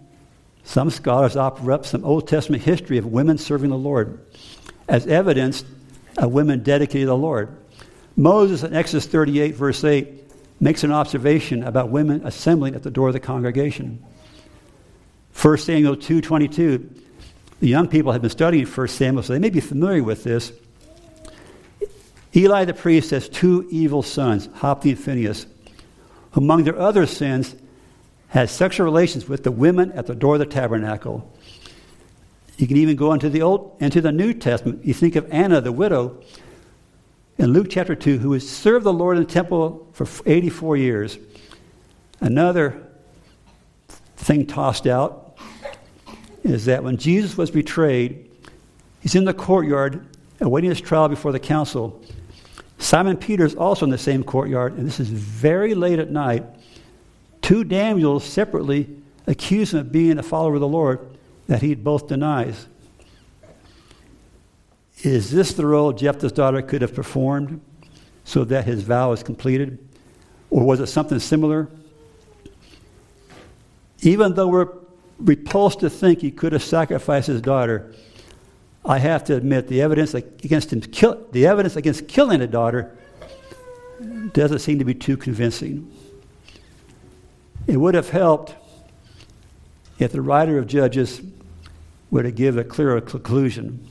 [0.65, 4.25] some scholars offer up some Old Testament history of women serving the Lord
[4.89, 5.65] as evidence
[6.17, 7.57] of women dedicated to the Lord.
[8.17, 10.23] Moses in Exodus 38, verse 8,
[10.61, 14.03] makes an observation about women assembling at the door of the congregation.
[15.41, 17.03] 1 Samuel 2.22,
[17.61, 20.53] the young people have been studying 1 Samuel, so they may be familiar with this.
[22.35, 25.47] Eli the priest has two evil sons, Hophni and Phinehas,
[26.35, 27.55] among their other sins
[28.35, 31.33] had sexual relations with the women at the door of the tabernacle.
[32.59, 34.85] You can even go into the Old into the New Testament.
[34.85, 36.21] You think of Anna, the widow,
[37.39, 41.17] in Luke chapter 2, who has served the Lord in the temple for 84 years.
[42.21, 42.83] Another
[44.17, 45.39] thing tossed out
[46.43, 48.31] is that when Jesus was betrayed,
[49.01, 50.05] he's in the courtyard
[50.41, 52.03] awaiting his trial before the council.
[52.79, 56.45] Simon Peter is also in the same courtyard, and this is very late at night.
[57.45, 58.89] Two damsels separately
[59.27, 62.67] accuse him of being a follower of the Lord that he both denies.
[65.03, 67.61] Is this the role Jephthah's daughter could have performed?
[68.25, 69.79] so that his vow is completed?
[70.51, 71.69] Or was it something similar?
[74.01, 74.73] Even though we're
[75.19, 77.95] repulsed to think he could have sacrificed his daughter,
[78.85, 82.97] I have to admit the evidence against him kill, the evidence against killing a daughter
[84.33, 85.91] doesn't seem to be too convincing.
[87.67, 88.55] It would have helped
[89.99, 91.23] if the writer of Judges
[92.11, 93.89] were to give a clearer conclusion.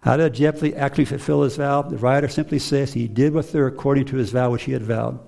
[0.00, 1.82] How did Jephthah actually fulfill his vow?
[1.82, 4.82] The writer simply says he did with her according to his vow which he had
[4.82, 5.18] vowed.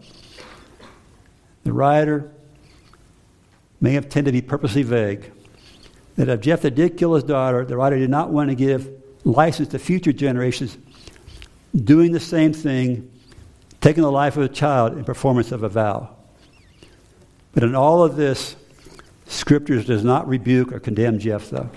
[1.64, 2.32] The writer
[3.80, 5.30] may have tended to be purposely vague.
[6.16, 8.90] That if Jephthah did kill his daughter, the writer did not want to give
[9.24, 10.78] license to future generations
[11.84, 13.10] doing the same thing,
[13.80, 16.16] taking the life of a child in performance of a vow.
[17.52, 18.56] But in all of this,
[19.26, 21.70] Scriptures does not rebuke or condemn Jephthah.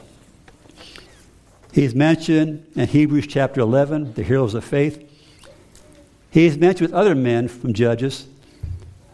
[1.71, 5.09] He's mentioned in Hebrews chapter 11, the heroes of faith.
[6.29, 8.27] He's mentioned with other men from Judges,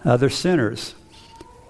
[0.03, 0.95] other sinners.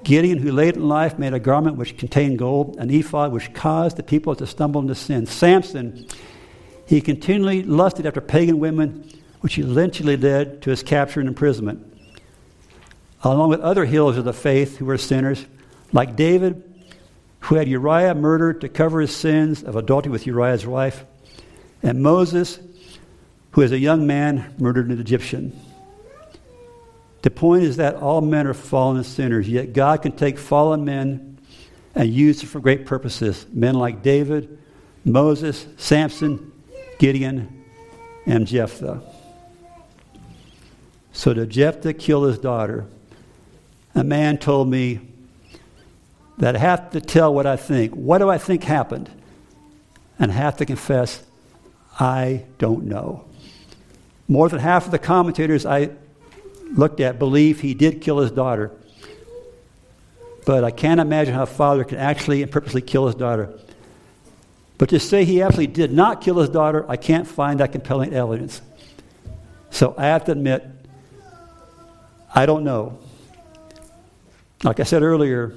[0.04, 3.97] Gideon, who late in life made a garment which contained gold, an ephod which caused
[3.97, 5.25] the people to stumble into sin.
[5.25, 6.08] Samson,
[6.86, 9.10] he continually lusted after pagan women,
[9.41, 11.86] which eventually led to his capture and imprisonment.
[13.23, 15.45] Along with other heroes of the faith who were sinners,
[15.91, 16.63] like David,
[17.41, 21.05] who had Uriah murdered to cover his sins of adultery with Uriah's wife,
[21.84, 22.60] and Moses,
[23.51, 25.60] who as a young man murdered an Egyptian.
[27.21, 31.38] The point is that all men are fallen sinners, yet God can take fallen men
[31.95, 33.45] and use them for great purposes.
[33.51, 34.58] Men like David,
[35.03, 36.51] Moses, Samson,
[36.97, 37.63] Gideon,
[38.25, 39.01] and Jephthah.
[41.12, 42.86] So did Jephthah kill his daughter?
[43.95, 44.99] A man told me
[46.38, 47.93] that I have to tell what I think.
[47.93, 49.10] What do I think happened?
[50.17, 51.23] And I have to confess,
[51.99, 53.25] I don't know.
[54.28, 55.91] More than half of the commentators I
[56.71, 58.71] looked at believe he did kill his daughter.
[60.45, 63.54] But I can't imagine how a father can actually and purposely kill his daughter.
[64.78, 68.13] But to say he absolutely did not kill his daughter, I can't find that compelling
[68.13, 68.62] evidence.
[69.71, 70.65] So I have to admit,
[72.34, 72.99] I don't know.
[74.63, 75.54] Like I said earlier,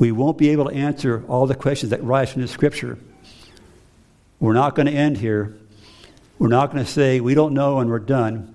[0.00, 2.98] we won't be able to answer all the questions that rise from the scripture.
[4.40, 5.56] We're not going to end here.
[6.38, 8.54] We're not going to say we don't know and we're done.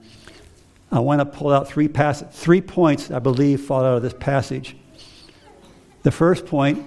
[0.91, 4.13] I want to pull out three, pass- three points I believe fall out of this
[4.13, 4.75] passage.
[6.03, 6.85] The first point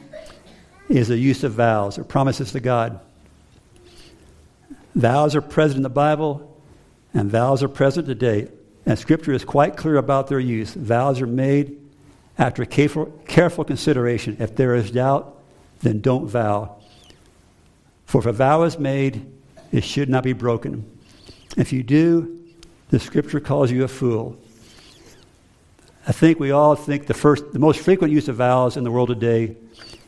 [0.90, 3.00] is the use of vows or promises to God.
[4.94, 6.62] Vows are present in the Bible,
[7.12, 8.48] and vows are present today.
[8.84, 10.72] And Scripture is quite clear about their use.
[10.72, 11.78] Vows are made
[12.38, 14.36] after careful, careful consideration.
[14.40, 15.40] If there is doubt,
[15.80, 16.76] then don't vow.
[18.04, 19.26] For if a vow is made,
[19.72, 20.90] it should not be broken.
[21.56, 22.40] If you do,
[22.90, 24.38] the scripture calls you a fool.
[26.06, 28.90] I think we all think the first, the most frequent use of vows in the
[28.90, 29.56] world today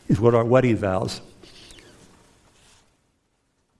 [0.07, 1.21] is what our wedding vows.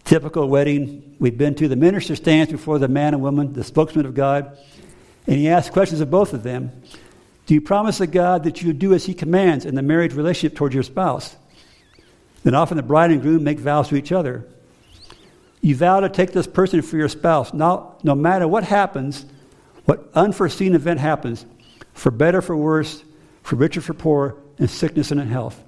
[0.03, 4.05] Typical wedding we've been to, the minister stands before the man and woman, the spokesman
[4.05, 4.57] of God,
[5.27, 6.71] and he asks questions of both of them.
[7.49, 10.55] Do you promise to God that you'll do as He commands in the marriage relationship
[10.55, 11.35] towards your spouse?
[12.43, 14.47] Then often the bride and groom make vows to each other.
[15.59, 17.51] You vow to take this person for your spouse.
[17.51, 19.25] Now, no matter what happens,
[19.85, 21.43] what unforeseen event happens,
[21.93, 23.03] for better, for worse,
[23.41, 25.59] for richer, for poor, in sickness and in health.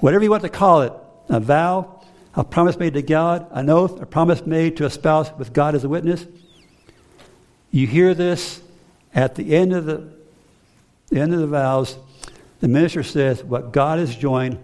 [0.00, 0.92] Whatever you want to call it,
[1.28, 2.02] a vow,
[2.34, 5.76] a promise made to God, an oath, a promise made to a spouse with God
[5.76, 6.26] as a witness.
[7.70, 8.60] You hear this
[9.14, 10.12] at the end of the
[11.08, 11.98] the end of the vows,
[12.60, 14.58] the minister says, What God has joined,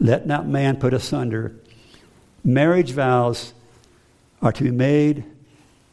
[0.00, 1.56] let not man put asunder.
[2.44, 3.54] Marriage vows
[4.42, 5.24] are to be made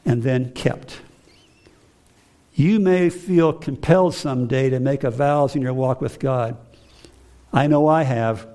[0.05, 0.99] and then kept.
[2.53, 6.57] You may feel compelled someday to make a vows in your walk with God.
[7.53, 8.47] I know I have.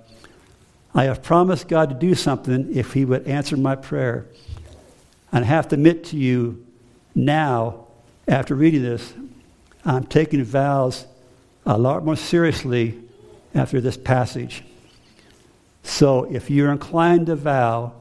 [0.95, 4.27] I have promised God to do something if He would answer my prayer.
[5.33, 6.67] And I have to admit to you
[7.15, 7.87] now,
[8.29, 9.15] after reading this,
[9.85, 11.07] I'm taking vows
[11.67, 12.99] a lot more seriously
[13.55, 14.63] after this passage.
[15.83, 17.93] So if you're inclined to vow,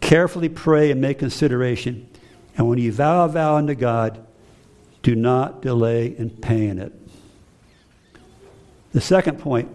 [0.00, 2.08] carefully pray and make consideration.
[2.56, 4.24] And when you vow a vow unto God,
[5.02, 6.92] do not delay in paying it.
[8.92, 9.68] The second point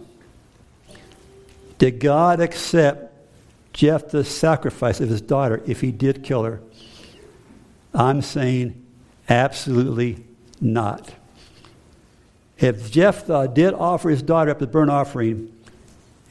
[1.77, 3.13] did God accept
[3.73, 6.61] Jephthah's sacrifice of his daughter if he did kill her?
[7.93, 8.85] I'm saying
[9.29, 10.25] absolutely
[10.59, 11.11] not.
[12.61, 15.51] If Jephthah uh, did offer his daughter up as burnt offering,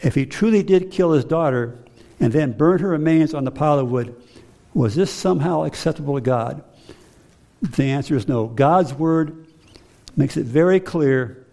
[0.00, 1.76] if he truly did kill his daughter
[2.20, 4.14] and then burned her remains on the pile of wood,
[4.72, 6.62] Was this somehow acceptable to God?
[7.60, 8.46] The answer is no.
[8.46, 9.44] God's word
[10.16, 11.44] makes it very clear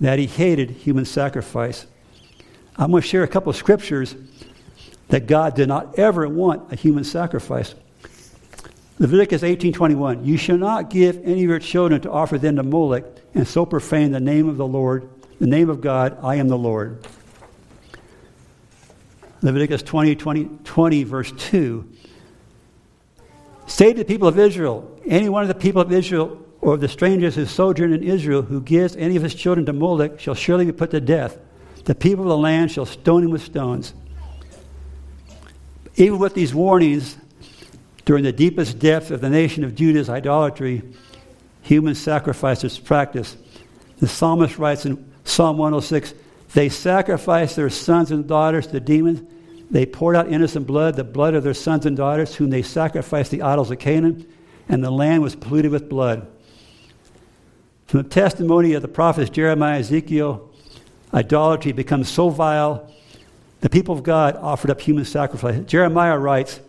[0.00, 1.86] that he hated human sacrifice.
[2.76, 4.14] I'm going to share a couple of scriptures
[5.08, 7.74] that God did not ever want a human sacrifice.
[8.98, 13.04] Leviticus 18:21 You shall not give any of your children to offer them to Molech
[13.34, 15.08] and so profane the name of the Lord,
[15.40, 17.04] the name of God, I am the Lord.
[19.42, 21.88] Leviticus 20, 20, 20 verse 2
[23.66, 26.88] Say to the people of Israel, any one of the people of Israel or the
[26.88, 30.64] strangers who sojourn in Israel who gives any of his children to Molech shall surely
[30.64, 31.38] be put to death.
[31.84, 33.92] The people of the land shall stone him with stones.
[35.96, 37.16] Even with these warnings,
[38.04, 40.82] during the deepest depths of the nation of Judah's idolatry,
[41.62, 43.36] human sacrifices is practiced.
[43.98, 46.14] The psalmist writes in Psalm 106
[46.52, 49.22] They sacrificed their sons and daughters to demons.
[49.70, 53.30] They poured out innocent blood, the blood of their sons and daughters, whom they sacrificed
[53.30, 54.26] the idols of Canaan,
[54.68, 56.26] and the land was polluted with blood.
[57.86, 60.50] From the testimony of the prophets Jeremiah and Ezekiel,
[61.12, 62.90] idolatry becomes so vile,
[63.60, 65.64] the people of God offered up human sacrifice.
[65.64, 66.60] Jeremiah writes,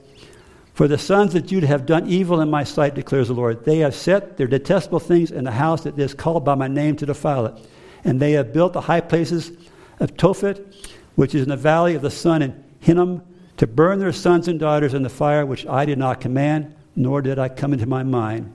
[0.75, 3.63] For the sons of Judah have done evil in my sight, declares the Lord.
[3.63, 6.97] They have set their detestable things in the house that is called by my name
[6.97, 7.53] to defile it.
[8.03, 9.53] And they have built the high places
[10.01, 10.75] of Tophet,
[11.15, 13.23] which is in the valley of the son, in Hinnom,
[13.55, 17.21] to burn their sons and daughters in the fire which I did not command, nor
[17.21, 18.51] did I come into my mind.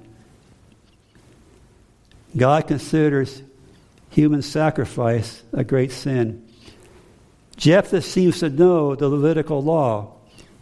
[2.36, 3.42] God considers
[4.10, 6.46] human sacrifice a great sin.
[7.56, 10.19] Jephthah seems to know the Levitical law.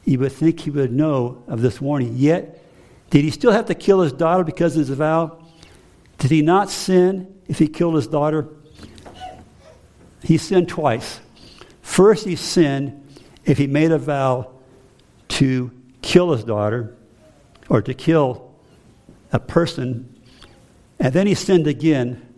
[0.08, 2.14] You would think he would know of this warning.
[2.16, 2.64] Yet,
[3.10, 5.44] did he still have to kill his daughter because of his vow?
[6.16, 8.48] Did he not sin if he killed his daughter?
[10.22, 11.20] He sinned twice.
[11.82, 13.06] First, he sinned
[13.44, 14.50] if he made a vow
[15.28, 16.96] to kill his daughter
[17.68, 18.50] or to kill
[19.30, 20.18] a person,
[20.98, 22.34] and then he sinned again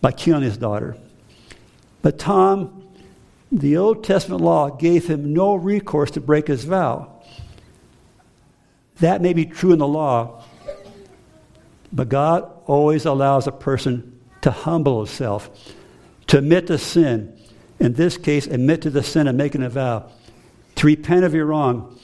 [0.00, 0.96] by killing his daughter.
[2.00, 2.87] But Tom,
[3.50, 7.22] the Old Testament law gave him no recourse to break his vow.
[9.00, 10.44] That may be true in the law,
[11.92, 15.50] but God always allows a person to humble himself,
[16.26, 17.34] to admit to sin.
[17.80, 20.10] In this case, admit to the sin of making a vow,
[20.76, 21.98] to repent of your wrong.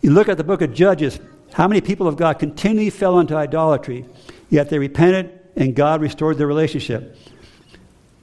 [0.00, 1.20] You look at the book of Judges,
[1.52, 4.06] how many people of God continually fell into idolatry,
[4.50, 7.16] yet they repented and God restored their relationship.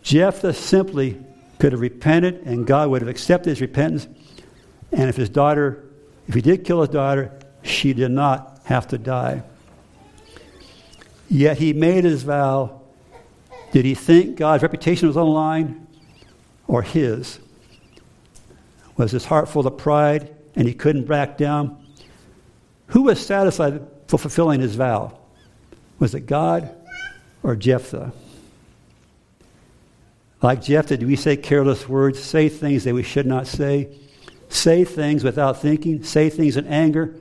[0.02, 1.18] Jephthah simply
[1.62, 4.08] could have repented and God would have accepted his repentance.
[4.92, 5.86] And if his daughter,
[6.28, 7.32] if he did kill his daughter,
[7.62, 9.44] she did not have to die.
[11.30, 12.82] Yet he made his vow.
[13.74, 15.86] Did he think God's reputation was on the line
[16.68, 17.38] or his?
[18.98, 21.78] Was his heart full of pride and he couldn't back down?
[22.88, 25.16] Who was satisfied for fulfilling his vow?
[26.00, 26.76] Was it God
[27.44, 28.14] or Jephthah?
[30.42, 33.90] Like Jephthah, did we say careless words, say things that we should not say,
[34.50, 37.16] say things without thinking, say things in anger,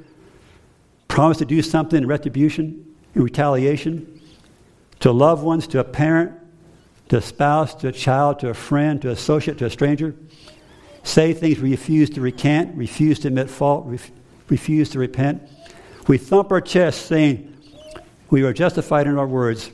[1.06, 4.20] promise to do something in retribution, in retaliation,
[5.00, 6.32] to loved ones, to a parent,
[7.10, 10.14] to a spouse, to a child, to a friend, to an associate, to a stranger?
[11.02, 14.10] Say things we refuse to recant, refuse to admit fault, ref-
[14.48, 15.42] refuse to repent.
[16.06, 17.54] We thump our chest saying
[18.30, 19.70] we are justified in our words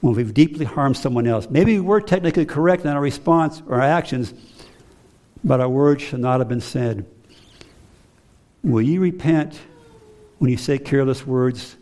[0.00, 1.48] when we've deeply harmed someone else.
[1.50, 4.32] Maybe we were technically correct in our response or our actions,
[5.44, 7.06] but our words should not have been said.
[8.62, 9.58] Will you repent
[10.38, 11.76] when you say careless words,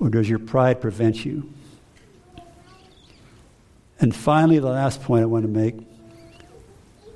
[0.00, 1.52] or does your pride prevent you?
[4.00, 5.74] And finally, the last point I want to make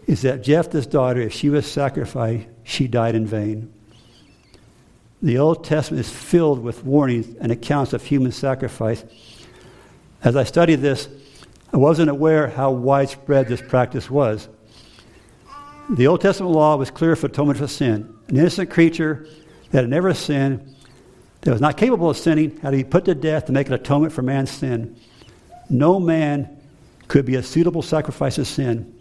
[0.07, 3.73] is that Jephthah's daughter, if she was sacrificed, she died in vain.
[5.23, 9.05] The Old Testament is filled with warnings and accounts of human sacrifice
[10.25, 11.09] as I studied this,
[11.73, 14.49] I wasn't aware how widespread this practice was.
[15.91, 18.15] The Old Testament law was clear for atonement for sin.
[18.29, 19.27] An innocent creature
[19.71, 20.75] that had never sinned,
[21.41, 23.73] that was not capable of sinning, had to be put to death to make an
[23.75, 24.97] atonement for man's sin.
[25.69, 26.61] No man
[27.09, 28.99] could be a suitable sacrifice of sin.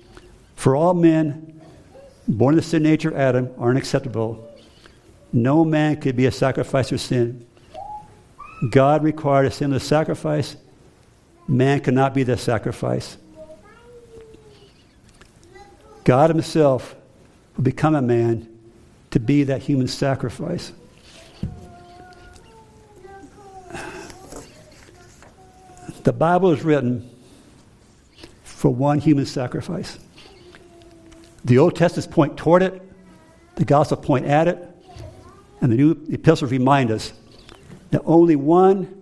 [0.56, 1.62] For all men
[2.28, 4.48] born of the sin nature of Adam are unacceptable.
[5.34, 7.46] No man could be a sacrifice for sin.
[8.70, 10.56] God required a sinless sacrifice
[11.52, 13.18] Man cannot be the sacrifice.
[16.06, 16.95] God Himself
[17.58, 18.47] will become a man
[19.10, 20.72] to be that human sacrifice.
[26.04, 27.10] The Bible is written
[28.45, 29.99] for one human sacrifice.
[31.43, 32.82] The Old Testaments point toward it,
[33.56, 34.58] the Gospels point at it,
[35.60, 37.12] And the new epistles remind us
[37.89, 39.01] that only one,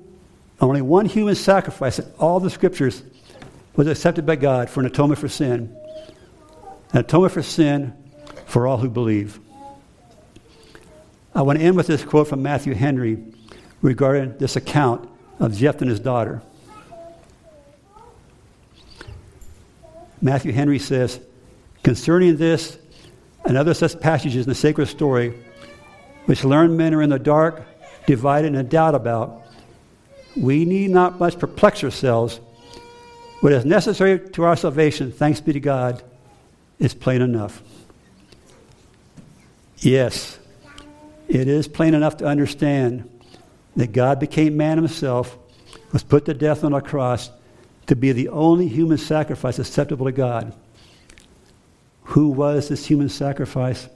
[0.68, 3.02] only one human sacrifice in all the scriptures
[3.76, 5.76] was accepted by God for an atonement for sin.
[6.92, 7.94] An atonement for sin
[8.46, 9.40] for all who believe.
[11.34, 13.24] I want to end with this quote from Matthew Henry
[13.82, 16.42] regarding this account of Jephthah and his daughter.
[20.22, 21.22] Matthew Henry says,
[21.84, 22.78] concerning this
[23.46, 25.34] and other such passages in the sacred story,
[26.26, 27.66] which learned men are in the dark,
[28.06, 29.44] divided, and doubt about,
[30.36, 32.40] we need not much perplex ourselves.
[33.42, 36.04] What is necessary to our salvation, thanks be to God,
[36.78, 37.62] is plain enough.
[39.78, 40.38] Yes,
[41.28, 43.10] it is plain enough to understand
[43.76, 45.38] that God became man himself,
[45.92, 47.32] was put to death on a cross
[47.88, 50.54] to be the only human sacrifice acceptable to God.
[52.04, 53.88] Who was this human sacrifice?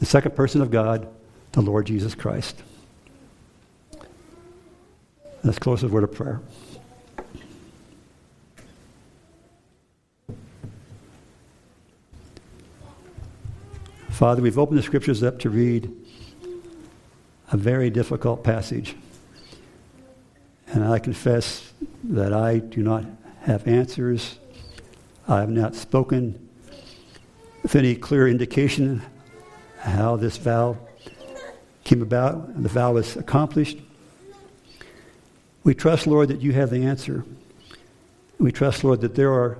[0.00, 1.06] The second person of God,
[1.52, 2.62] the Lord Jesus Christ.
[5.44, 6.40] Let's close with a word of prayer.
[14.08, 15.94] Father, we've opened the scriptures up to read
[17.52, 18.96] a very difficult passage.
[20.68, 21.70] And I confess
[22.04, 23.04] that I do not
[23.42, 24.38] have answers.
[25.28, 26.48] I have not spoken
[27.62, 29.02] with any clear indication
[29.80, 30.78] how this vow
[31.84, 33.76] came about the vow was accomplished.
[35.64, 37.24] We trust, Lord, that you have the answer.
[38.38, 39.58] We trust, Lord, that there are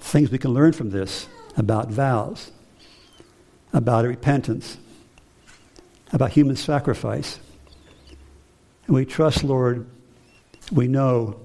[0.00, 2.50] things we can learn from this about vows,
[3.72, 4.78] about repentance,
[6.12, 7.38] about human sacrifice.
[8.86, 9.86] And we trust, Lord,
[10.72, 11.38] we know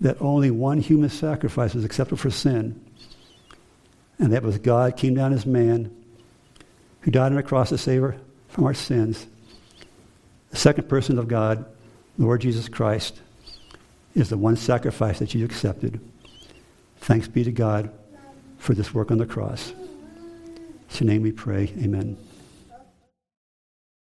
[0.00, 2.84] that only one human sacrifice is acceptable for sin,
[4.18, 5.94] and that was God came down as man
[7.02, 8.14] who died on a cross to save us
[8.48, 9.26] from our sins.
[10.52, 11.64] The second person of God,
[12.18, 13.20] Lord Jesus Christ,
[14.14, 15.98] is the one sacrifice that you accepted.
[16.98, 17.90] Thanks be to God
[18.58, 19.72] for this work on the cross.
[21.00, 21.72] In your name we pray.
[21.78, 22.16] Amen.